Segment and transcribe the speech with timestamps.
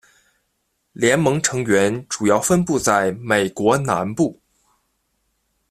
[0.93, 4.41] 联盟成员主要分布在美国南部。